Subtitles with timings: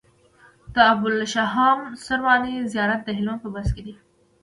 [0.73, 3.95] د ابوالهاشم سرواني زيارت د هلمند په بست کی دی